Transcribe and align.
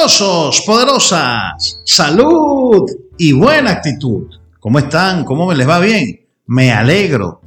Poderosos, 0.00 0.62
poderosas, 0.62 1.82
salud 1.84 2.90
y 3.18 3.32
buena 3.32 3.72
actitud. 3.72 4.28
¿Cómo 4.58 4.78
están? 4.78 5.26
¿Cómo 5.26 5.52
les 5.52 5.68
va 5.68 5.78
bien? 5.78 6.26
Me 6.46 6.72
alegro. 6.72 7.42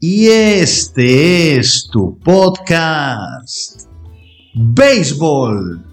Y 0.00 0.26
este 0.28 1.58
es 1.58 1.86
tu 1.92 2.18
podcast. 2.18 3.90
Béisbol 4.54 5.84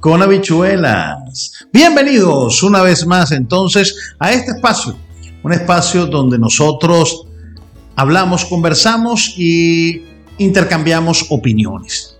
con 0.00 0.20
habichuelas. 0.20 1.64
Bienvenidos 1.72 2.64
una 2.64 2.82
vez 2.82 3.06
más 3.06 3.30
entonces 3.30 3.94
a 4.18 4.32
este 4.32 4.50
espacio. 4.50 4.96
Un 5.44 5.52
espacio 5.52 6.06
donde 6.06 6.40
nosotros 6.40 7.28
hablamos, 7.94 8.44
conversamos 8.46 9.32
y 9.36 10.02
intercambiamos 10.38 11.26
opiniones. 11.30 12.13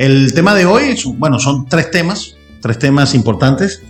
El 0.00 0.32
tema 0.32 0.54
de 0.54 0.64
hoy, 0.64 0.98
bueno, 1.18 1.38
son 1.38 1.66
tres 1.66 1.90
temas, 1.90 2.34
tres 2.62 2.78
temas 2.78 3.14
importantes. 3.14 3.82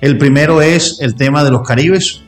El 0.00 0.16
primero 0.16 0.62
es 0.62 0.96
el 1.02 1.14
tema 1.14 1.44
de 1.44 1.50
los 1.50 1.60
Caribes. 1.60 2.22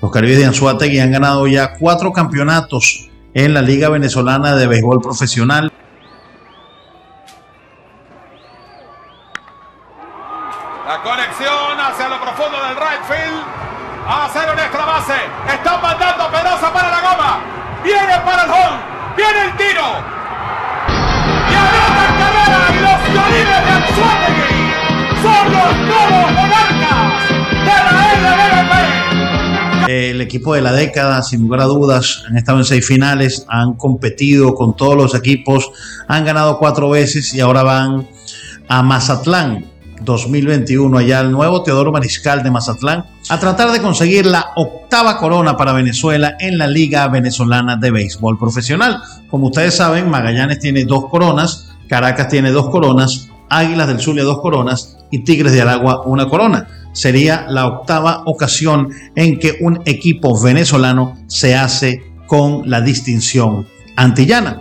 Los 0.00 0.10
Caribes 0.10 0.38
de 0.38 0.46
Anzuategui 0.46 0.98
han 1.00 1.10
ganado 1.10 1.46
ya 1.46 1.74
cuatro 1.74 2.14
campeonatos 2.14 3.10
en 3.34 3.52
la 3.52 3.60
Liga 3.60 3.90
Venezolana 3.90 4.56
de 4.56 4.66
Béisbol 4.66 5.02
Profesional. 5.02 5.70
El 29.96 30.20
equipo 30.20 30.54
de 30.54 30.62
la 30.62 30.72
década, 30.72 31.22
sin 31.22 31.42
lugar 31.42 31.60
a 31.60 31.64
dudas, 31.64 32.22
han 32.28 32.36
estado 32.36 32.58
en 32.58 32.64
seis 32.64 32.86
finales, 32.86 33.46
han 33.48 33.74
competido 33.74 34.54
con 34.54 34.76
todos 34.76 34.96
los 34.96 35.14
equipos, 35.14 35.70
han 36.06 36.24
ganado 36.24 36.58
cuatro 36.58 36.90
veces 36.90 37.32
y 37.34 37.40
ahora 37.40 37.62
van 37.62 38.06
a 38.68 38.82
Mazatlán 38.82 39.64
2021, 40.02 40.98
allá 40.98 41.20
el 41.20 41.30
nuevo 41.30 41.62
Teodoro 41.62 41.92
Mariscal 41.92 42.42
de 42.42 42.50
Mazatlán, 42.50 43.04
a 43.28 43.40
tratar 43.40 43.72
de 43.72 43.80
conseguir 43.80 44.26
la 44.26 44.52
octava 44.56 45.18
corona 45.18 45.56
para 45.56 45.72
Venezuela 45.72 46.36
en 46.38 46.58
la 46.58 46.66
Liga 46.66 47.08
Venezolana 47.08 47.76
de 47.76 47.90
Béisbol 47.90 48.38
Profesional. 48.38 49.00
Como 49.30 49.46
ustedes 49.46 49.76
saben, 49.76 50.10
Magallanes 50.10 50.58
tiene 50.58 50.84
dos 50.84 51.06
coronas, 51.06 51.70
Caracas 51.88 52.28
tiene 52.28 52.50
dos 52.50 52.68
coronas, 52.68 53.28
Águilas 53.48 53.88
del 53.88 54.00
Zulia 54.00 54.24
dos 54.24 54.40
coronas 54.40 54.98
y 55.10 55.20
Tigres 55.20 55.52
de 55.52 55.62
Aragua 55.62 56.02
una 56.04 56.28
corona. 56.28 56.68
Sería 56.96 57.44
la 57.50 57.66
octava 57.66 58.22
ocasión 58.24 58.88
en 59.14 59.38
que 59.38 59.58
un 59.60 59.82
equipo 59.84 60.40
venezolano 60.40 61.18
se 61.26 61.54
hace 61.54 62.02
con 62.26 62.70
la 62.70 62.80
distinción 62.80 63.66
antillana. 63.96 64.60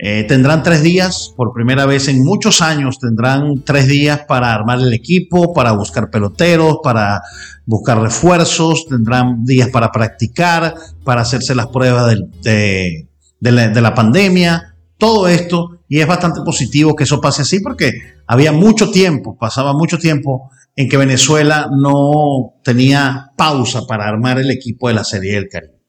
Eh, 0.00 0.24
tendrán 0.24 0.64
tres 0.64 0.82
días, 0.82 1.32
por 1.36 1.52
primera 1.52 1.86
vez 1.86 2.08
en 2.08 2.24
muchos 2.24 2.60
años, 2.60 2.98
tendrán 2.98 3.62
tres 3.64 3.86
días 3.86 4.22
para 4.26 4.52
armar 4.52 4.80
el 4.80 4.92
equipo, 4.92 5.54
para 5.54 5.70
buscar 5.70 6.10
peloteros, 6.10 6.78
para 6.82 7.22
buscar 7.64 8.00
refuerzos, 8.00 8.86
tendrán 8.88 9.44
días 9.44 9.68
para 9.68 9.92
practicar, 9.92 10.74
para 11.04 11.20
hacerse 11.20 11.54
las 11.54 11.68
pruebas 11.68 12.12
de 12.42 13.06
la 13.40 13.94
pandemia, 13.94 14.74
todo 14.98 15.28
esto 15.28 15.78
y 15.88 16.00
es 16.00 16.06
bastante 16.06 16.40
positivo 16.44 16.94
que 16.94 17.04
eso 17.04 17.20
pase 17.20 17.42
así 17.42 17.60
porque 17.60 17.92
había 18.26 18.52
mucho 18.52 18.90
tiempo, 18.90 19.36
pasaba 19.38 19.72
mucho 19.72 19.96
tiempo 19.98 20.50
en 20.78 20.88
que 20.88 20.96
Venezuela 20.96 21.68
no 21.76 22.60
tenía 22.62 23.32
pausa 23.36 23.84
para 23.84 24.06
armar 24.06 24.38
el 24.38 24.48
equipo 24.52 24.86
de 24.86 24.94
la 24.94 25.02
Serie 25.02 25.32
del 25.32 25.48
Caribe. 25.48 25.82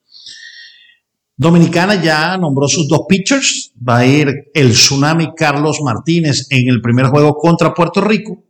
Dominicana 1.37 2.01
ya 2.01 2.35
nombró 2.39 2.67
sus 2.67 2.87
dos 2.87 3.01
pitchers. 3.07 3.71
Va 3.87 3.99
a 3.99 4.05
ir 4.07 4.49
el 4.51 4.71
Tsunami 4.71 5.35
Carlos 5.35 5.79
Martínez 5.83 6.47
en 6.49 6.67
el 6.67 6.81
primer 6.81 7.05
juego 7.05 7.35
contra 7.35 7.75
Puerto 7.75 8.01
Rico. 8.01 8.45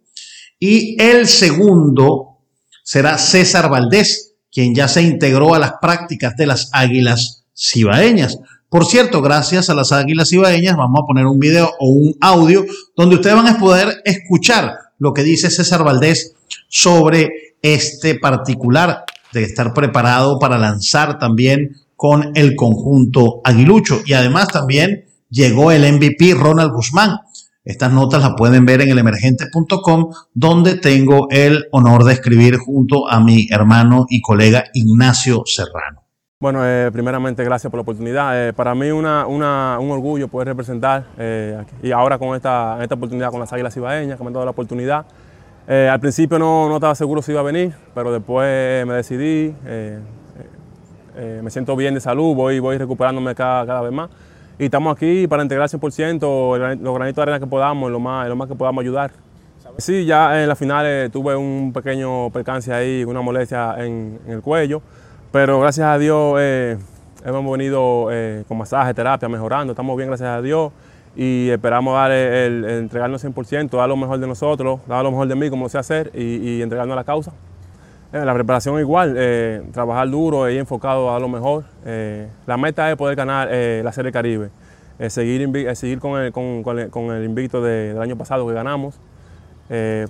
Y 0.57 0.95
el 1.01 1.27
segundo 1.27 2.37
será 2.85 3.17
César 3.17 3.69
Valdés, 3.69 4.37
quien 4.49 4.73
ya 4.73 4.87
se 4.87 5.01
integró 5.01 5.53
a 5.53 5.59
las 5.59 5.73
prácticas 5.81 6.37
de 6.37 6.47
las 6.47 6.69
Águilas 6.71 7.47
Cibaeñas. 7.53 8.39
Por 8.69 8.85
cierto, 8.85 9.21
gracias 9.21 9.69
a 9.69 9.73
las 9.73 9.91
Águilas 9.91 10.31
Ibaeñas 10.31 10.77
vamos 10.77 11.01
a 11.03 11.05
poner 11.05 11.25
un 11.25 11.37
video 11.37 11.69
o 11.79 11.89
un 11.89 12.15
audio 12.21 12.65
donde 12.95 13.15
ustedes 13.15 13.35
van 13.35 13.47
a 13.47 13.59
poder 13.59 14.01
escuchar 14.05 14.88
lo 14.99 15.13
que 15.13 15.23
dice 15.23 15.49
César 15.49 15.83
Valdés 15.83 16.35
sobre 16.67 17.55
este 17.61 18.15
particular 18.15 19.05
de 19.33 19.43
estar 19.43 19.73
preparado 19.73 20.39
para 20.39 20.57
lanzar 20.57 21.17
también 21.19 21.75
con 21.95 22.31
el 22.35 22.55
conjunto 22.55 23.41
aguilucho. 23.43 24.01
Y 24.05 24.13
además 24.13 24.49
también 24.49 25.05
llegó 25.29 25.71
el 25.71 25.91
MVP 25.91 26.33
Ronald 26.33 26.71
Guzmán. 26.71 27.17
Estas 27.63 27.91
notas 27.91 28.21
las 28.21 28.33
pueden 28.37 28.65
ver 28.65 28.81
en 28.81 28.89
elemergente.com, 28.89 30.11
donde 30.33 30.75
tengo 30.75 31.27
el 31.29 31.65
honor 31.71 32.03
de 32.03 32.13
escribir 32.13 32.57
junto 32.57 33.09
a 33.09 33.19
mi 33.19 33.47
hermano 33.51 34.05
y 34.09 34.21
colega 34.21 34.65
Ignacio 34.73 35.43
Serrano. 35.45 36.08
Bueno, 36.41 36.65
eh, 36.65 36.89
primeramente 36.93 37.43
gracias 37.43 37.69
por 37.69 37.79
la 37.79 37.81
oportunidad. 37.81 38.47
Eh, 38.47 38.53
para 38.53 38.73
mí 38.73 38.89
una, 38.91 39.25
un 39.27 39.91
orgullo 39.91 40.29
poder 40.29 40.47
representar 40.47 41.03
eh, 41.17 41.61
y 41.83 41.91
ahora 41.91 42.17
con 42.17 42.33
esta, 42.33 42.81
esta 42.81 42.95
oportunidad 42.95 43.29
con 43.29 43.41
las 43.41 43.51
Águilas 43.51 43.75
Ibaeñas, 43.75 44.17
que 44.17 44.23
me 44.23 44.27
han 44.27 44.33
dado 44.33 44.45
la 44.45 44.51
oportunidad. 44.51 45.05
al 45.67 45.99
principio 45.99 46.39
no, 46.39 46.69
no, 46.69 46.75
estaba 46.75 46.95
seguro 46.95 47.21
si 47.21 47.33
iba 47.33 47.41
a 47.41 47.43
venir, 47.43 47.73
pero 47.93 48.13
después 48.13 48.87
me 48.87 48.93
decidí, 48.93 49.53
me 51.43 51.49
siento 51.51 51.75
bien 51.75 51.93
de 51.95 51.99
salud, 51.99 52.33
voy, 52.33 52.59
voy 52.59 52.77
recuperándome 52.77 53.35
cada, 53.35 53.65
cada 53.65 53.81
vez 53.81 53.91
más. 53.91 54.09
Y 54.57 54.63
estamos 54.63 54.95
aquí 54.95 55.27
para 55.27 55.43
integrar 55.43 55.67
100% 55.67 56.77
los 56.79 56.95
granitos 56.95 57.17
de 57.17 57.21
arena 57.21 57.39
que 57.41 57.47
podamos, 57.47 57.91
lo 57.91 57.99
más, 57.99 58.29
lo 58.29 58.37
más 58.37 58.47
que 58.47 58.55
podamos 58.55 58.81
ayudar. 58.81 59.11
Sí, 59.77 60.05
ya 60.05 60.41
en 60.41 60.47
la 60.47 60.55
final 60.55 61.11
tuve 61.11 61.35
un 61.35 61.73
pequeño 61.73 62.29
percance 62.29 62.71
ahí, 62.71 63.03
una 63.03 63.19
molestia 63.19 63.75
en 63.79 64.21
el 64.25 64.41
cuello. 64.41 64.81
Pero 65.31 65.59
gracias 65.59 65.87
a 65.87 65.99
Dios 65.99 66.37
eh, 66.39 66.77
hemos 67.23 67.51
venido 67.51 68.07
eh, 68.11 68.43
con 68.47 68.57
masaje, 68.57 68.95
terapia, 68.95 69.29
mejorando, 69.29 69.73
estamos 69.73 69.95
bien 69.95 70.09
gracias 70.09 70.27
a 70.27 70.41
Dios 70.41 70.71
y 71.15 71.49
esperamos 71.49 71.93
dar 71.93 72.11
el, 72.11 72.65
entregarnos 72.65 73.23
100%, 73.23 73.77
dar 73.77 73.87
lo 73.87 73.95
mejor 73.95 74.17
de 74.17 74.25
nosotros, 74.25 74.79
dar 74.87 75.03
lo 75.03 75.11
mejor 75.11 75.27
de 75.27 75.35
mí 75.35 75.51
como 75.51 75.69
sé 75.69 75.77
hacer 75.77 76.09
y, 76.15 76.63
entregarnos 76.63 76.93
a 76.93 76.95
la 76.95 77.03
causa. 77.03 77.31
Eh, 78.11 78.25
la 78.25 78.33
preparación 78.33 78.79
igual, 78.79 79.13
trabajar 79.71 80.09
duro 80.09 80.49
y 80.49 80.57
enfocado 80.57 81.13
a 81.13 81.19
lo 81.19 81.29
mejor. 81.29 81.65
la 82.47 82.57
meta 82.57 82.89
es 82.89 82.97
poder 82.97 83.15
ganar 83.15 83.49
la 83.49 83.91
Serie 83.91 84.11
Caribe, 84.11 84.49
seguir, 85.09 85.47
seguir 85.75 85.99
con, 85.99 86.19
el, 86.19 86.31
con, 86.31 87.11
el, 87.11 87.23
invicto 87.23 87.61
del 87.61 88.01
año 88.01 88.17
pasado 88.17 88.47
que 88.47 88.53
ganamos. 88.55 88.99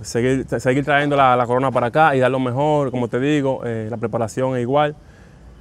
seguir, 0.02 0.46
seguir 0.48 0.86
trayendo 0.86 1.18
la, 1.18 1.44
corona 1.46 1.72
para 1.72 1.88
acá 1.88 2.16
y 2.16 2.20
dar 2.20 2.32
lo 2.32 2.40
mejor, 2.40 2.90
como 2.90 3.10
te 3.10 3.20
digo, 3.20 3.64
la 3.66 3.98
preparación 3.98 4.56
es 4.56 4.62
igual. 4.62 4.96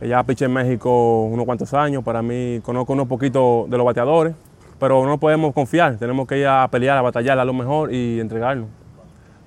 Ya 0.01 0.23
piché 0.23 0.45
en 0.45 0.53
México 0.53 1.25
unos 1.25 1.45
cuantos 1.45 1.75
años, 1.75 2.05
para 2.05 2.23
mí 2.23 2.61
conozco 2.63 2.93
unos 2.93 3.09
poquitos 3.09 3.69
de 3.69 3.77
los 3.77 3.85
bateadores, 3.85 4.35
pero 4.79 5.05
no 5.05 5.19
podemos 5.19 5.53
confiar, 5.53 5.97
tenemos 5.97 6.29
que 6.29 6.39
ir 6.39 6.47
a 6.47 6.69
pelear, 6.71 6.97
a 6.97 7.03
batallar 7.03 7.37
a 7.39 7.45
lo 7.45 7.53
mejor 7.53 7.93
y 7.93 8.21
entregarnos. 8.21 8.69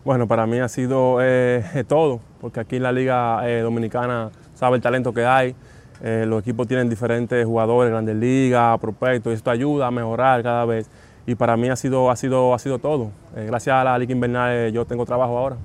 Bueno, 0.04 0.28
para 0.28 0.46
mí 0.48 0.60
ha 0.60 0.68
sido 0.68 1.20
eh, 1.22 1.64
todo, 1.88 2.20
porque 2.42 2.60
aquí 2.60 2.76
en 2.76 2.84
la 2.84 2.92
Liga 2.92 3.48
eh, 3.50 3.62
Dominicana 3.62 4.30
sabe 4.54 4.76
el 4.76 4.82
talento 4.82 5.14
que 5.14 5.26
hay, 5.26 5.56
eh, 6.04 6.26
los 6.28 6.42
equipos 6.42 6.68
tienen 6.68 6.90
diferentes 6.90 7.46
jugadores, 7.46 7.90
grandes 7.90 8.18
ligas, 8.18 8.78
prospectos, 8.80 9.32
y 9.32 9.36
esto 9.36 9.52
ayuda 9.52 9.88
a 9.88 9.92
mejorar 9.92 10.44
cada 10.44 10.66
vez. 10.66 10.90
Y 11.26 11.36
para 11.36 11.56
mí 11.56 11.70
ha 11.70 11.78
sido, 11.78 12.12
ha 12.12 12.16
sido, 12.18 12.54
ha 12.54 12.60
sido 12.60 12.80
todo. 12.80 13.12
gracias 13.34 13.74
a 13.74 13.84
la 13.86 13.98
Liga 13.98 14.12
Invernal 14.12 14.72
yo 14.74 14.86
tengo 14.86 15.06
trabajo 15.06 15.38
ahora. 15.38 15.56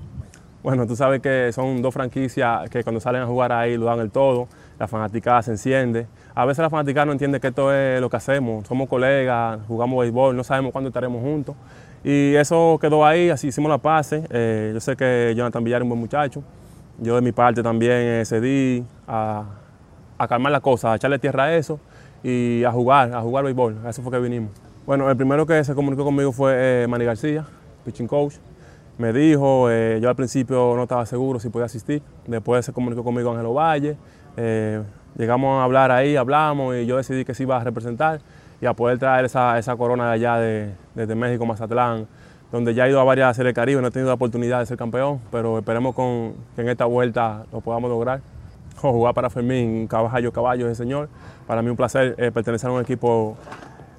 Bueno, 0.67 0.85
tú 0.85 0.97
sabes 0.97 1.21
que 1.21 1.53
son 1.53 1.81
dos 1.81 1.93
franquicias 1.93 2.69
que 2.69 2.83
cuando 2.83 2.99
salen 2.99 3.21
a 3.21 3.25
jugar 3.25 3.53
ahí 3.53 3.77
lo 3.77 3.85
dan 3.85 4.01
el 4.01 4.11
todo 4.11 4.49
la 4.77 4.85
fanaticada 4.85 5.41
se 5.41 5.51
enciende. 5.51 6.07
A 6.35 6.43
veces 6.43 6.61
la 6.61 6.69
fanaticada 6.69 7.05
no 7.05 7.13
entiende 7.13 7.39
que 7.39 7.47
esto 7.47 7.73
es 7.73 8.01
lo 8.01 8.09
que 8.09 8.17
hacemos, 8.17 8.67
somos 8.67 8.89
colegas, 8.89 9.61
jugamos 9.65 10.01
béisbol, 10.01 10.35
no 10.35 10.43
sabemos 10.43 10.73
cuándo 10.73 10.89
estaremos 10.89 11.21
juntos. 11.21 11.55
Y 12.03 12.35
eso 12.35 12.77
quedó 12.81 13.05
ahí, 13.05 13.29
así 13.29 13.47
hicimos 13.47 13.69
la 13.69 13.77
pase. 13.77 14.25
Eh, 14.29 14.71
yo 14.73 14.81
sé 14.81 14.97
que 14.97 15.33
Jonathan 15.37 15.63
Villar 15.63 15.79
es 15.79 15.83
un 15.83 15.89
buen 15.89 16.01
muchacho. 16.01 16.43
Yo 16.99 17.15
de 17.15 17.21
mi 17.21 17.31
parte 17.31 17.63
también 17.63 18.25
cedí 18.25 18.83
a, 19.07 19.45
calmar 20.27 20.51
la 20.51 20.59
cosa, 20.59 20.91
a 20.91 20.95
echarle 20.97 21.17
tierra 21.17 21.45
a 21.45 21.55
eso 21.55 21.79
y 22.23 22.65
a 22.65 22.73
jugar, 22.73 23.13
a 23.13 23.21
jugar 23.21 23.45
béisbol. 23.45 23.77
A 23.85 23.91
eso 23.91 24.01
fue 24.01 24.11
que 24.11 24.19
vinimos. 24.19 24.51
Bueno, 24.85 25.09
el 25.09 25.15
primero 25.15 25.45
que 25.45 25.63
se 25.63 25.73
comunicó 25.73 26.03
conmigo 26.03 26.33
fue 26.33 26.83
eh, 26.83 26.87
Manny 26.89 27.05
García, 27.05 27.45
pitching 27.85 28.07
coach. 28.09 28.33
Me 28.97 29.13
dijo, 29.13 29.69
yo 29.69 30.09
al 30.09 30.15
principio 30.15 30.73
no 30.75 30.83
estaba 30.83 31.05
seguro 31.05 31.39
si 31.39 31.49
podía 31.49 31.65
asistir. 31.65 32.01
Después 32.25 32.65
se 32.65 32.73
comunicó 32.73 33.03
conmigo 33.03 33.31
Ángelo 33.31 33.53
Valle, 33.53 33.95
eh, 34.37 34.81
llegamos 35.15 35.59
a 35.59 35.63
hablar 35.63 35.91
ahí, 35.91 36.15
hablamos 36.15 36.75
y 36.75 36.85
yo 36.85 36.97
decidí 36.97 37.25
que 37.25 37.33
sí 37.33 37.43
iba 37.43 37.59
a 37.59 37.63
representar 37.63 38.21
y 38.61 38.65
a 38.65 38.73
poder 38.73 38.97
traer 38.97 39.25
esa, 39.25 39.57
esa 39.59 39.75
corona 39.75 40.07
de 40.07 40.13
allá 40.13 40.37
de, 40.37 40.71
desde 40.95 41.15
México, 41.15 41.45
Mazatlán, 41.45 42.07
donde 42.51 42.73
ya 42.73 42.87
he 42.87 42.89
ido 42.89 42.99
a 42.99 43.03
varias 43.03 43.35
series 43.35 43.49
del 43.49 43.55
Caribe, 43.55 43.81
no 43.81 43.87
he 43.87 43.91
tenido 43.91 44.09
la 44.09 44.15
oportunidad 44.15 44.59
de 44.59 44.65
ser 44.65 44.77
campeón, 44.77 45.19
pero 45.31 45.59
esperemos 45.59 45.93
con, 45.93 46.33
que 46.55 46.61
en 46.61 46.69
esta 46.69 46.85
vuelta 46.85 47.45
lo 47.51 47.61
podamos 47.61 47.89
lograr. 47.89 48.21
jugar 48.81 49.13
para 49.13 49.29
Fermín, 49.29 49.87
caballo, 49.87 50.31
caballo, 50.31 50.67
ese 50.67 50.75
señor. 50.83 51.09
Para 51.45 51.61
mí 51.61 51.69
un 51.69 51.75
placer 51.75 52.15
eh, 52.17 52.31
pertenecer 52.31 52.69
a 52.69 52.73
un 52.73 52.81
equipo 52.81 53.37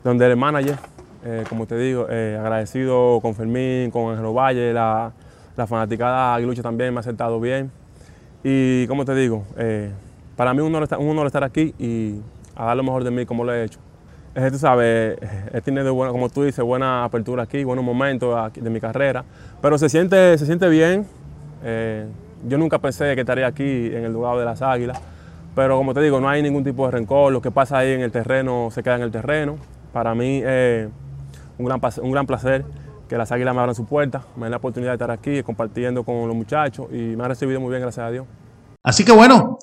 donde 0.05 0.27
el 0.27 0.37
manager, 0.37 0.77
eh, 1.25 1.44
como 1.49 1.67
te 1.67 1.76
digo, 1.76 2.06
eh, 2.09 2.37
agradecido 2.38 3.20
con 3.20 3.35
Fermín, 3.35 3.91
con 3.91 4.11
Angelo 4.11 4.32
Valle, 4.32 4.73
la, 4.73 5.12
la 5.56 5.67
fanaticada 5.67 6.35
Aguilucha 6.35 6.62
también 6.62 6.93
me 6.93 6.99
ha 6.99 7.00
aceptado 7.00 7.41
bien. 7.41 7.70
Y 8.44 8.87
como 8.87 9.05
te 9.05 9.15
digo, 9.15 9.44
para 10.37 10.55
mí 10.55 10.61
un 10.61 10.75
honor, 10.75 10.88
un 10.99 11.09
honor 11.09 11.26
estar 11.26 11.43
aquí 11.43 11.75
y 11.79 12.20
a 12.55 12.67
dar 12.67 12.76
lo 12.76 12.85
mejor 12.85 13.03
de 13.03 13.11
mí 13.11 13.26
como 13.26 13.44
lo 13.44 13.53
he 13.53 13.65
hecho 13.65 13.81
tú 14.50 14.59
sabes, 14.59 15.19
he 15.53 15.61
tenido, 15.61 15.93
buena, 15.94 16.12
como 16.12 16.29
tú 16.29 16.44
dices, 16.44 16.65
buena 16.65 17.05
apertura 17.05 17.43
aquí, 17.43 17.65
buenos 17.65 17.85
momentos 17.85 18.53
de 18.53 18.70
mi 18.70 18.81
carrera, 18.81 19.25
pero 19.61 19.79
se 19.79 19.88
siente, 19.88 20.38
se 20.38 20.47
siente 20.47 20.69
bien. 20.69 21.06
Eh, 21.65 22.06
yo 22.47 22.56
nunca 22.56 22.79
pensé 22.79 23.15
que 23.15 23.23
estaría 23.23 23.47
aquí 23.47 23.87
en 23.87 24.05
el 24.05 24.12
lugar 24.12 24.38
de 24.38 24.44
las 24.44 24.62
Águilas, 24.62 25.00
pero 25.56 25.76
como 25.76 25.93
te 25.93 26.00
digo, 26.00 26.20
no 26.20 26.29
hay 26.29 26.43
ningún 26.43 26.62
tipo 26.62 26.87
de 26.87 26.93
rencor, 26.93 27.32
lo 27.32 27.43
que 27.43 27.50
pasa 27.50 27.79
ahí 27.79 27.93
en 27.93 28.00
el 28.00 28.12
terreno 28.12 28.69
se 28.70 28.82
queda 28.82 28.97
en 28.97 29.03
el 29.03 29.11
terreno. 29.11 29.56
Para 29.93 30.15
mí 30.15 30.41
es 30.44 30.88
un, 31.58 31.66
gran, 31.66 31.81
un 32.02 32.12
gran 32.12 32.26
placer 32.26 32.64
que 33.08 33.16
las 33.16 33.32
Águilas 33.32 33.55
me 33.55 33.60
abran 33.60 33.75
su 33.75 33.87
puerta, 33.87 34.25
me 34.37 34.44
den 34.44 34.50
la 34.50 34.58
oportunidad 34.58 34.93
de 34.93 34.96
estar 34.96 35.10
aquí 35.10 35.43
compartiendo 35.43 36.05
con 36.05 36.28
los 36.28 36.37
muchachos 36.37 36.87
y 36.93 37.16
me 37.16 37.25
han 37.25 37.31
recibido 37.31 37.60
muy 37.60 37.70
bien, 37.70 37.82
gracias 37.82 38.06
a 38.06 38.10
Dios. 38.10 38.26
Así 38.82 39.05
que 39.05 39.12
bueno, 39.12 39.58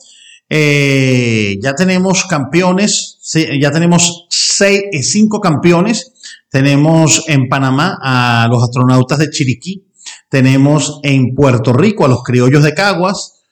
eh, 0.50 1.57
ya 1.62 1.74
tenemos 1.74 2.25
campeones, 2.25 3.19
ya 3.59 3.71
tenemos 3.71 4.27
seis, 4.30 4.83
eh, 4.92 5.03
cinco 5.03 5.39
campeones. 5.39 6.12
Tenemos 6.50 7.27
en 7.27 7.50
Panamá 7.50 7.97
a 8.01 8.47
los 8.50 8.63
astronautas 8.63 9.19
de 9.19 9.30
Chiriquí. 9.30 9.92
Tenemos 10.30 11.00
en 11.03 11.33
Puerto 11.33 11.74
Rico 11.74 12.06
a 12.06 12.07
los 12.07 12.24
criollos 12.24 12.63
de 12.63 12.74
Caguas, 12.74 13.44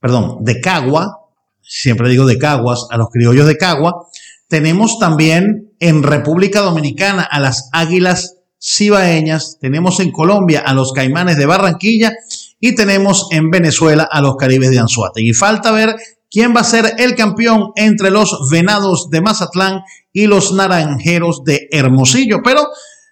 perdón, 0.00 0.38
de 0.40 0.60
Cagua, 0.60 1.18
siempre 1.62 2.08
digo 2.08 2.26
de 2.26 2.38
Caguas, 2.38 2.86
a 2.90 2.96
los 2.96 3.08
criollos 3.10 3.46
de 3.46 3.56
Cagua. 3.56 4.06
Tenemos 4.50 4.98
también 4.98 5.70
en 5.78 6.02
República 6.02 6.60
Dominicana 6.60 7.22
a 7.22 7.38
las 7.38 7.70
águilas 7.72 8.38
cibaeñas. 8.60 9.58
Tenemos 9.60 10.00
en 10.00 10.10
Colombia 10.10 10.64
a 10.66 10.74
los 10.74 10.92
caimanes 10.92 11.36
de 11.36 11.46
Barranquilla 11.46 12.12
y 12.58 12.74
tenemos 12.74 13.28
en 13.30 13.48
Venezuela 13.48 14.08
a 14.10 14.20
los 14.20 14.34
caribes 14.34 14.70
de 14.70 14.80
Anzuate. 14.80 15.22
Y 15.22 15.34
falta 15.34 15.70
ver 15.70 15.94
quién 16.28 16.52
va 16.54 16.62
a 16.62 16.64
ser 16.64 16.94
el 16.98 17.14
campeón 17.14 17.70
entre 17.76 18.10
los 18.10 18.48
Venados 18.50 19.08
de 19.08 19.20
Mazatlán 19.20 19.82
y 20.12 20.26
los 20.26 20.52
Naranjeros 20.52 21.44
de 21.44 21.68
Hermosillo. 21.70 22.40
Pero 22.42 22.66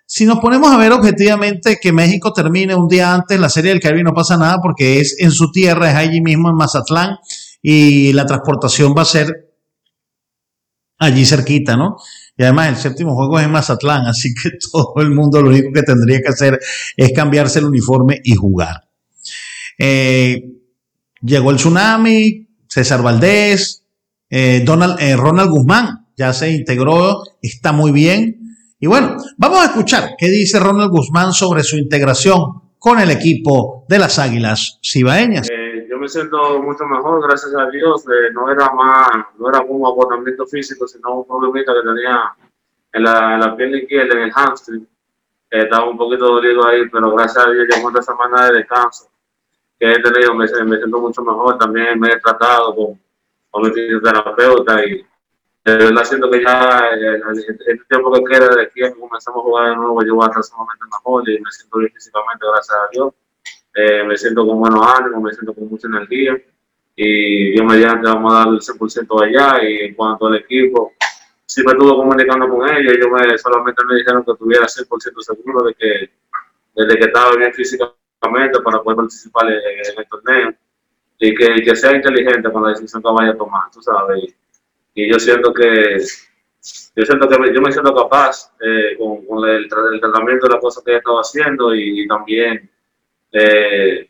si 0.06 0.25
nos 0.25 0.40
ponemos 0.40 0.73
a 0.73 0.76
ver 0.76 0.90
objetivamente 0.90 1.79
que 1.81 1.93
México 1.93 2.32
termine 2.32 2.75
un 2.75 2.88
día 2.88 3.14
antes 3.14 3.38
la 3.38 3.49
Serie 3.49 3.70
del 3.70 3.81
Caribe, 3.81 4.02
no 4.02 4.12
pasa 4.12 4.37
nada 4.37 4.58
porque 4.61 4.99
es 4.99 5.14
en 5.20 5.31
su 5.31 5.52
tierra, 5.52 5.88
es 5.88 5.94
allí 5.94 6.20
mismo 6.20 6.50
en 6.50 6.56
Mazatlán 6.56 7.19
y 7.62 8.12
la 8.12 8.26
transportación 8.26 8.93
va 8.99 9.02
a 9.02 9.05
ser 9.05 9.48
allí 10.99 11.25
cerquita, 11.25 11.77
¿no? 11.77 11.97
Y 12.37 12.43
además 12.43 12.69
el 12.69 12.77
séptimo 12.77 13.15
juego 13.15 13.39
es 13.39 13.47
en 13.47 13.53
Mazatlán, 13.53 14.06
así 14.06 14.35
que 14.35 14.50
todo 14.73 14.95
el 14.99 15.11
mundo 15.11 15.43
lo 15.43 15.50
único 15.50 15.73
que 15.73 15.83
tendría 15.83 16.21
que 16.21 16.29
hacer 16.29 16.59
es 16.97 17.12
cambiarse 17.12 17.59
el 17.59 17.67
uniforme 17.67 18.21
y 18.23 18.35
jugar. 18.35 18.89
Eh, 19.79 20.45
llegó 21.23 21.50
el 21.50 21.56
tsunami, 21.56 22.49
César 22.69 23.03
Valdés, 23.03 23.85
eh, 24.31 24.62
Donald, 24.65 25.00
eh, 25.00 25.17
Ronald 25.17 25.50
Guzmán 25.50 26.09
ya 26.19 26.33
se 26.33 26.50
integró, 26.50 27.23
está 27.41 27.73
muy 27.73 27.93
bien. 27.93 28.56
Y 28.81 28.87
bueno, 28.87 29.17
vamos 29.37 29.61
a 29.61 29.67
escuchar 29.67 30.11
qué 30.19 30.29
dice 30.29 30.59
Ronald 30.59 30.91
Guzmán 30.91 31.33
sobre 31.33 31.62
su 31.62 31.79
integración 31.79 32.43
con 32.79 33.00
el 33.00 33.11
equipo 33.11 33.87
de 33.89 33.99
las 34.00 34.19
Águilas 34.19 34.79
Cibaeñas. 34.83 35.49
Eh, 36.08 36.20
yo 36.20 36.31
me 36.31 36.31
siento 36.31 36.62
mucho 36.62 36.84
mejor, 36.87 37.22
gracias 37.22 37.55
a 37.55 37.69
Dios. 37.70 38.05
no 38.32 38.50
era 38.50 38.70
más, 38.72 39.26
no 39.38 39.49
era 39.49 39.60
un 39.60 39.87
agotamiento 39.87 40.46
físico, 40.46 40.87
sino 40.87 41.20
un 41.20 41.26
problemita 41.26 41.72
que 41.75 41.88
tenía 41.88 42.34
en 42.93 43.02
la, 43.02 43.34
en 43.34 43.40
la 43.40 43.56
pierna 43.56 43.78
izquierda, 43.78 44.14
en 44.14 44.22
el 44.22 44.32
hamstring. 44.32 44.88
estaba 45.50 45.88
un 45.88 45.99
poquito 45.99 46.26
dolido 46.26 46.66
ahí, 46.66 46.88
pero 46.88 47.10
gracias 47.12 47.46
a 47.46 47.50
Dios 47.50 47.66
llegó 47.69 47.88
esta 47.88 48.02
semana 48.02 48.46
de 48.46 48.58
descanso 48.58 49.10
que 49.78 49.93
he 49.93 50.02
tenido 50.02 50.34
me, 50.34 50.49
siento 50.49 50.99
mucho 50.99 51.22
mejor. 51.22 51.58
También 51.58 51.99
me 52.00 52.08
he 52.08 52.20
tratado 52.20 52.75
con, 52.75 53.00
con 53.50 53.62
mi 53.62 53.70
fisioterapeuta 53.70 54.84
y 54.84 55.06
de 55.64 55.76
verdad 55.76 56.04
siento 56.04 56.31
que 56.31 56.43
ya 56.43 56.88
el, 56.93 57.04
el, 57.04 57.87
tiempo 57.87 58.12
que 58.12 58.25
queda 58.25 58.49
de 58.56 58.62
aquí 58.62 58.82
a 58.82 58.93
que 58.93 58.99
comenzamos 58.99 59.40
a 59.40 59.43
jugar 59.43 59.70
de 59.70 59.76
nuevo, 59.76 60.02
yo 60.02 60.14
voy 60.14 60.25
a 60.25 60.28
estar 60.28 60.43
sumamente 60.43 60.84
mejor 60.87 61.28
y 61.28 61.40
me 61.40 61.50
siento 61.52 61.78
bien 61.78 61.93
físicamente, 61.93 62.46
gracias 62.50 62.76
a 62.76 62.88
Dios. 62.93 63.12
Eh, 63.80 64.02
me 64.02 64.16
siento 64.16 64.44
con 64.44 64.58
buenos 64.58 64.84
ánimos, 64.84 65.22
me 65.22 65.32
siento 65.32 65.54
con 65.54 65.69
mucha 65.69 65.86
energía 65.86 66.36
y 66.96 67.56
yo 67.56 67.62
mediante 67.62 68.08
vamos 68.08 68.34
a 68.34 68.38
dar 68.38 68.48
el 68.48 68.60
100% 68.60 69.22
allá 69.22 69.62
y 69.62 69.82
en 69.82 69.94
cuanto 69.94 70.26
al 70.26 70.34
equipo, 70.34 70.94
sí 71.46 71.62
me 71.64 71.70
estuve 71.70 71.90
comunicando 71.90 72.48
con 72.48 72.69
ellos, 72.69 72.92
ellos 72.92 73.06
me, 73.08 73.38
solamente 73.38 73.84
me 73.88 73.94
dijeron 73.94 74.25
que 74.25 74.32
estuviera 74.32 74.66
100% 74.66 75.20
seguro 75.20 75.64
de 75.64 75.75
que 75.75 76.10
desde 76.75 76.98
que 76.98 77.04
estaba 77.04 77.36
bien 77.36 77.54
físicamente 77.54 78.60
para 78.64 78.82
poder 78.82 78.96
participar 78.96 79.48
en, 79.48 79.60
el 79.96 80.08
torneo 80.08 80.54
y 81.20 81.34
que, 81.36 81.62
que, 81.62 81.76
sea 81.76 81.94
inteligente 81.94 82.50
con 82.50 82.64
la 82.64 82.70
decisión 82.70 83.00
que 83.00 83.10
vaya 83.12 83.30
a 83.30 83.36
tomar, 83.36 83.70
tú 83.70 83.80
sabes. 83.80 84.34
Y, 84.92 85.08
yo 85.08 85.20
siento 85.20 85.54
que 85.54 85.98
yo 86.96 87.04
siento 87.04 87.28
que 87.28 87.38
me, 87.38 87.54
yo 87.54 87.60
me 87.60 87.70
siento 87.70 87.94
capaz 87.94 88.52
eh, 88.60 88.98
con 88.98 89.48
el, 89.48 89.69
tratamiento 89.69 90.48
de 90.48 90.54
las 90.54 90.60
cosas 90.60 90.82
que 90.82 90.94
he 90.94 90.96
estado 90.96 91.20
haciendo 91.20 91.72
y, 91.76 92.08
también 92.08 92.69
eh, 93.32 94.08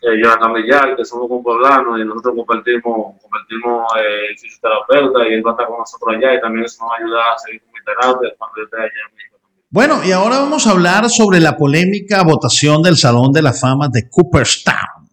eh, 0.00 0.22
Jonathan 0.22 0.54
Villar, 0.54 0.96
que 0.96 1.04
somos 1.04 1.28
un 1.30 1.42
poblano 1.42 1.98
y 1.98 2.04
nosotros 2.04 2.34
compartimos, 2.36 3.16
compartimos 3.20 3.84
eh, 3.98 4.36
fisioterapeuta 4.38 5.28
y 5.28 5.34
él 5.34 5.44
va 5.44 5.50
a 5.50 5.54
estar 5.54 5.66
con 5.66 5.78
nosotros 5.78 6.14
allá 6.16 6.34
y 6.34 6.40
también 6.40 6.64
eso 6.64 6.84
nos 6.84 6.92
va 6.92 6.94
a 6.94 6.98
ayudar 6.98 7.34
a 7.34 7.38
seguir 7.38 7.62
con 7.62 7.72
mi 7.72 7.84
terapia 7.84 8.30
cuando 8.38 8.62
esté 8.62 8.76
allá 8.76 8.86
en 8.86 9.16
México. 9.16 9.38
Bueno, 9.70 10.00
y 10.04 10.12
ahora 10.12 10.38
vamos 10.38 10.66
a 10.66 10.70
hablar 10.70 11.10
sobre 11.10 11.40
la 11.40 11.56
polémica 11.56 12.22
votación 12.22 12.80
del 12.82 12.96
Salón 12.96 13.32
de 13.32 13.42
la 13.42 13.52
Fama 13.52 13.88
de 13.90 14.08
Cooperstown. 14.08 15.08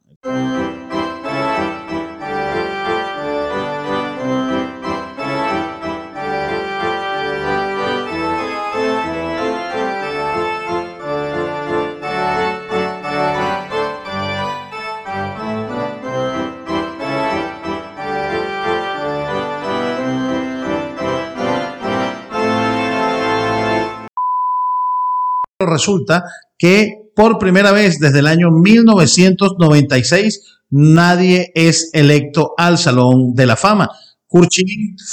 Resulta 25.75 26.23
que 26.57 27.05
por 27.15 27.37
primera 27.37 27.71
vez 27.71 27.99
desde 27.99 28.19
el 28.19 28.27
año 28.27 28.51
1996 28.51 30.41
nadie 30.69 31.51
es 31.55 31.89
electo 31.93 32.53
al 32.57 32.77
Salón 32.77 33.33
de 33.33 33.45
la 33.45 33.55
Fama. 33.55 33.89
Kurt 34.27 34.49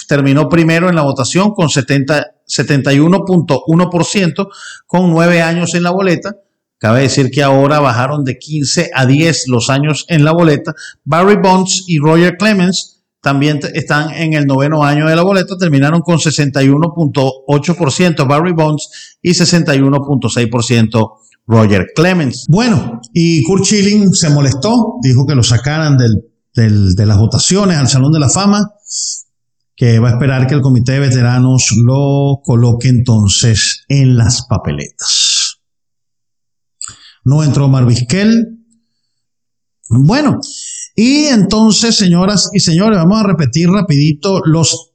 terminó 0.08 0.48
primero 0.48 0.88
en 0.88 0.96
la 0.96 1.02
votación 1.02 1.52
con 1.52 1.68
71.1%, 1.68 4.48
con 4.86 5.10
nueve 5.10 5.42
años 5.42 5.74
en 5.74 5.82
la 5.82 5.90
boleta. 5.90 6.34
Cabe 6.78 7.02
decir 7.02 7.30
que 7.30 7.42
ahora 7.42 7.78
bajaron 7.78 8.24
de 8.24 8.38
15 8.38 8.90
a 8.92 9.04
10 9.06 9.48
los 9.48 9.68
años 9.70 10.04
en 10.08 10.24
la 10.24 10.32
boleta. 10.32 10.74
Barry 11.04 11.36
Bonds 11.36 11.84
y 11.86 11.98
Roger 11.98 12.36
Clemens 12.36 13.01
también 13.22 13.60
están 13.72 14.10
en 14.10 14.34
el 14.34 14.46
noveno 14.46 14.84
año 14.84 15.06
de 15.06 15.14
la 15.14 15.22
boleta, 15.22 15.56
terminaron 15.56 16.02
con 16.02 16.18
61.8% 16.18 18.28
Barry 18.28 18.52
Bonds 18.52 19.16
y 19.22 19.30
61.6% 19.30 21.12
Roger 21.46 21.86
Clemens. 21.94 22.46
Bueno, 22.48 23.00
y 23.14 23.44
Kurt 23.44 23.64
Schilling 23.64 24.12
se 24.12 24.28
molestó, 24.30 24.96
dijo 25.02 25.24
que 25.24 25.36
lo 25.36 25.44
sacaran 25.44 25.96
del, 25.96 26.24
de 26.94 27.06
las 27.06 27.18
votaciones 27.18 27.78
al 27.78 27.88
Salón 27.88 28.12
de 28.12 28.18
la 28.18 28.28
Fama, 28.28 28.72
que 29.76 30.00
va 30.00 30.08
a 30.10 30.12
esperar 30.12 30.48
que 30.48 30.54
el 30.54 30.60
comité 30.60 30.92
de 30.92 31.00
veteranos 31.00 31.72
lo 31.76 32.40
coloque 32.44 32.88
entonces 32.88 33.84
en 33.88 34.16
las 34.16 34.46
papeletas. 34.46 35.60
No 37.24 37.44
entró 37.44 37.68
Marvisquel. 37.68 38.58
Bueno, 39.88 40.40
y 40.94 41.24
entonces, 41.24 41.96
señoras 41.96 42.50
y 42.52 42.60
señores, 42.60 42.98
vamos 42.98 43.20
a 43.20 43.26
repetir 43.26 43.68
rapidito 43.68 44.40
los 44.44 44.90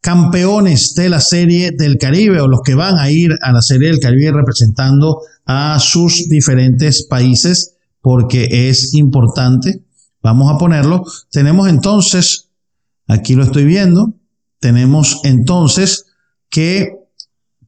campeones 0.00 0.94
de 0.94 1.08
la 1.08 1.20
Serie 1.20 1.70
del 1.72 1.98
Caribe 1.98 2.40
o 2.40 2.48
los 2.48 2.60
que 2.62 2.74
van 2.74 2.98
a 2.98 3.10
ir 3.10 3.32
a 3.40 3.52
la 3.52 3.62
Serie 3.62 3.88
del 3.88 4.00
Caribe 4.00 4.32
representando 4.32 5.20
a 5.46 5.78
sus 5.80 6.28
diferentes 6.28 7.06
países 7.06 7.74
porque 8.00 8.68
es 8.68 8.94
importante. 8.94 9.82
Vamos 10.22 10.50
a 10.50 10.58
ponerlo. 10.58 11.04
Tenemos 11.30 11.68
entonces, 11.68 12.50
aquí 13.06 13.34
lo 13.34 13.44
estoy 13.44 13.64
viendo, 13.64 14.14
tenemos 14.60 15.20
entonces 15.24 16.06
que 16.50 16.96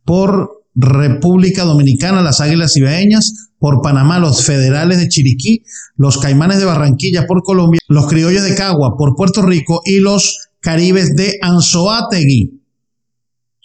por 0.04 0.64
República 0.75 1.64
Dominicana, 1.64 2.23
las 2.23 2.40
Águilas 2.40 2.76
Ibaeñas, 2.76 3.46
por 3.58 3.82
Panamá, 3.82 4.18
los 4.18 4.44
Federales 4.44 4.98
de 4.98 5.08
Chiriquí, 5.08 5.64
los 5.96 6.18
Caimanes 6.18 6.58
de 6.58 6.64
Barranquilla 6.64 7.26
por 7.26 7.42
Colombia, 7.42 7.80
los 7.88 8.06
Criollos 8.06 8.42
de 8.42 8.54
Cagua 8.54 8.96
por 8.96 9.16
Puerto 9.16 9.42
Rico 9.42 9.80
y 9.84 10.00
los 10.00 10.48
Caribes 10.60 11.14
de 11.16 11.38
Anzoátegui. 11.40 12.60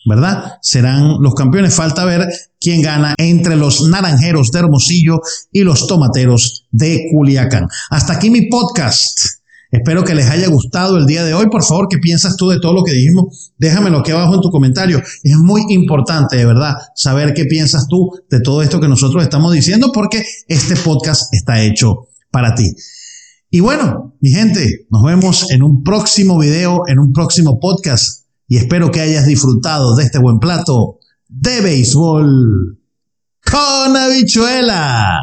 ¿Verdad? 0.03 0.53
Serán 0.61 1.21
los 1.21 1.35
campeones. 1.35 1.75
Falta 1.75 2.05
ver 2.05 2.27
quién 2.59 2.81
gana 2.81 3.13
entre 3.17 3.55
los 3.55 3.87
Naranjeros 3.87 4.51
de 4.51 4.59
Hermosillo 4.59 5.21
y 5.51 5.61
los 5.61 5.85
Tomateros 5.85 6.65
de 6.71 7.07
Culiacán. 7.11 7.67
Hasta 7.89 8.13
aquí 8.13 8.31
mi 8.31 8.49
podcast. 8.49 9.40
Espero 9.71 10.03
que 10.03 10.13
les 10.13 10.29
haya 10.29 10.49
gustado 10.49 10.97
el 10.97 11.05
día 11.05 11.23
de 11.23 11.33
hoy. 11.33 11.47
Por 11.49 11.63
favor, 11.63 11.87
¿qué 11.89 11.97
piensas 11.97 12.35
tú 12.35 12.49
de 12.49 12.59
todo 12.59 12.73
lo 12.73 12.83
que 12.83 12.91
dijimos? 12.91 13.53
Déjamelo 13.57 13.99
aquí 13.99 14.11
abajo 14.11 14.35
en 14.35 14.41
tu 14.41 14.51
comentario. 14.51 15.01
Es 15.23 15.37
muy 15.37 15.63
importante, 15.69 16.35
de 16.35 16.45
verdad, 16.45 16.75
saber 16.93 17.33
qué 17.33 17.45
piensas 17.45 17.87
tú 17.87 18.11
de 18.29 18.41
todo 18.41 18.61
esto 18.61 18.81
que 18.81 18.89
nosotros 18.89 19.23
estamos 19.23 19.53
diciendo 19.53 19.91
porque 19.93 20.25
este 20.47 20.75
podcast 20.75 21.33
está 21.33 21.61
hecho 21.61 22.09
para 22.31 22.53
ti. 22.53 22.75
Y 23.49 23.61
bueno, 23.61 24.15
mi 24.19 24.31
gente, 24.31 24.87
nos 24.89 25.03
vemos 25.03 25.49
en 25.51 25.63
un 25.63 25.83
próximo 25.83 26.37
video, 26.37 26.83
en 26.87 26.99
un 26.99 27.13
próximo 27.13 27.59
podcast 27.59 28.25
y 28.47 28.57
espero 28.57 28.91
que 28.91 28.99
hayas 28.99 29.25
disfrutado 29.25 29.95
de 29.95 30.03
este 30.03 30.19
buen 30.19 30.39
plato 30.39 30.99
de 31.29 31.61
béisbol 31.61 32.77
con 33.49 33.95
habichuelas. 33.95 35.21